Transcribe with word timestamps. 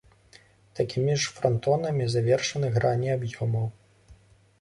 Такімі 0.77 1.17
ж 1.23 1.27
франтонамі 1.35 2.07
завершаны 2.13 2.67
грані 2.79 3.13
аб'ёмаў. 3.17 3.65